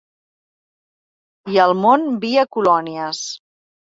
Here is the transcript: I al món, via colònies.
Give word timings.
I 1.55 1.59
al 1.65 1.75
món, 1.83 2.07
via 2.25 2.45
colònies. 2.57 3.23